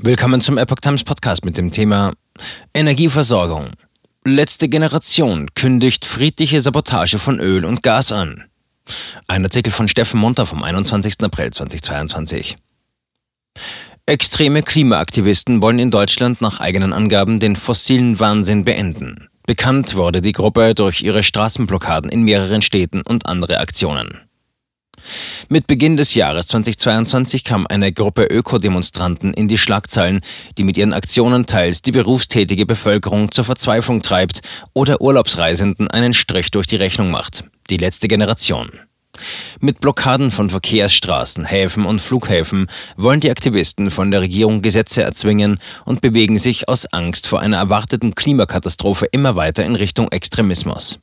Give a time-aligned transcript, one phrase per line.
[0.00, 2.12] Willkommen zum Epoch Times Podcast mit dem Thema
[2.72, 3.72] Energieversorgung.
[4.24, 8.44] Letzte Generation kündigt friedliche Sabotage von Öl und Gas an.
[9.26, 11.16] Ein Artikel von Steffen Munter vom 21.
[11.24, 12.54] April 2022.
[14.06, 19.28] Extreme Klimaaktivisten wollen in Deutschland nach eigenen Angaben den fossilen Wahnsinn beenden.
[19.48, 24.27] Bekannt wurde die Gruppe durch ihre Straßenblockaden in mehreren Städten und andere Aktionen.
[25.48, 30.20] Mit Beginn des Jahres 2022 kam eine Gruppe Ökodemonstranten in die Schlagzeilen,
[30.56, 34.40] die mit ihren Aktionen teils die berufstätige Bevölkerung zur Verzweiflung treibt
[34.74, 37.44] oder Urlaubsreisenden einen Strich durch die Rechnung macht.
[37.70, 38.70] Die letzte Generation.
[39.60, 45.58] Mit Blockaden von Verkehrsstraßen, Häfen und Flughäfen wollen die Aktivisten von der Regierung Gesetze erzwingen
[45.84, 51.00] und bewegen sich aus Angst vor einer erwarteten Klimakatastrophe immer weiter in Richtung Extremismus.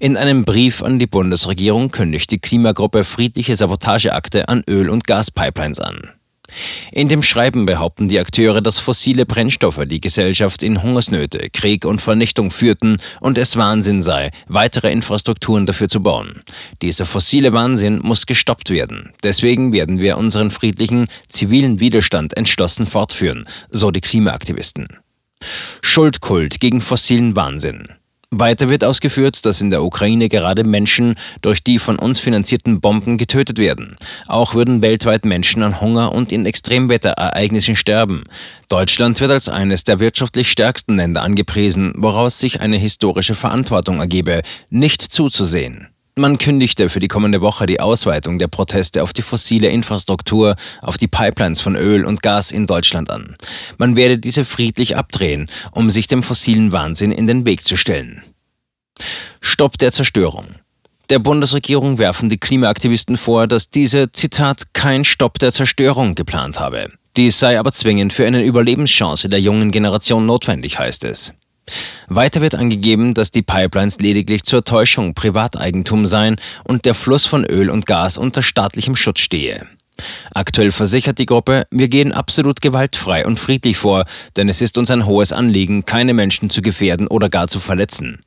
[0.00, 5.80] In einem Brief an die Bundesregierung kündigt die Klimagruppe friedliche Sabotageakte an Öl- und Gaspipelines
[5.80, 6.10] an.
[6.92, 12.00] In dem Schreiben behaupten die Akteure, dass fossile Brennstoffe die Gesellschaft in Hungersnöte, Krieg und
[12.00, 16.42] Vernichtung führten und es Wahnsinn sei, weitere Infrastrukturen dafür zu bauen.
[16.82, 19.12] Dieser fossile Wahnsinn muss gestoppt werden.
[19.22, 24.88] Deswegen werden wir unseren friedlichen, zivilen Widerstand entschlossen fortführen, so die Klimaaktivisten.
[25.82, 27.88] Schuldkult gegen fossilen Wahnsinn.
[28.40, 33.18] Weiter wird ausgeführt, dass in der Ukraine gerade Menschen durch die von uns finanzierten Bomben
[33.18, 33.96] getötet werden.
[34.26, 38.24] Auch würden weltweit Menschen an Hunger und in Extremwetterereignissen sterben.
[38.68, 44.42] Deutschland wird als eines der wirtschaftlich stärksten Länder angepriesen, woraus sich eine historische Verantwortung ergebe,
[44.70, 45.93] nicht zuzusehen.
[46.16, 50.96] Man kündigte für die kommende Woche die Ausweitung der Proteste auf die fossile Infrastruktur, auf
[50.96, 53.34] die Pipelines von Öl und Gas in Deutschland an.
[53.78, 58.22] Man werde diese friedlich abdrehen, um sich dem fossilen Wahnsinn in den Weg zu stellen.
[59.40, 60.54] Stopp der Zerstörung.
[61.10, 66.90] Der Bundesregierung werfen die Klimaaktivisten vor, dass diese, Zitat, kein Stopp der Zerstörung geplant habe.
[67.16, 71.32] Dies sei aber zwingend für eine Überlebenschance der jungen Generation notwendig, heißt es.
[72.08, 77.44] Weiter wird angegeben, dass die Pipelines lediglich zur Täuschung Privateigentum seien und der Fluss von
[77.44, 79.66] Öl und Gas unter staatlichem Schutz stehe.
[80.34, 84.04] Aktuell versichert die Gruppe, wir gehen absolut gewaltfrei und friedlich vor,
[84.36, 88.18] denn es ist uns ein hohes Anliegen, keine Menschen zu gefährden oder gar zu verletzen.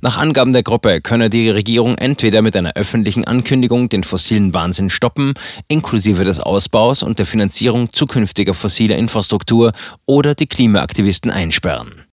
[0.00, 4.88] Nach Angaben der Gruppe könne die Regierung entweder mit einer öffentlichen Ankündigung den fossilen Wahnsinn
[4.88, 5.34] stoppen,
[5.68, 9.72] inklusive des Ausbaus und der Finanzierung zukünftiger fossiler Infrastruktur,
[10.06, 12.06] oder die Klimaaktivisten einsperren.